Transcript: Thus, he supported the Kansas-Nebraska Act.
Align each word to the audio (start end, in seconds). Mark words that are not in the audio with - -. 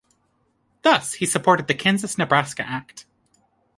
Thus, 0.81 1.13
he 1.13 1.27
supported 1.27 1.67
the 1.67 1.75
Kansas-Nebraska 1.75 2.67
Act. 2.67 3.05